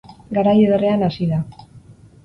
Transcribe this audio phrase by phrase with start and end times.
[0.37, 1.43] Garai ederrean hasi da!